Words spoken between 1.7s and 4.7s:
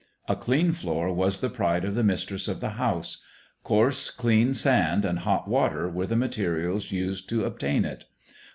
of the mistress of the house. Coarse, clean